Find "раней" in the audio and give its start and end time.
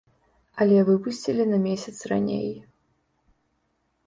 2.13-2.49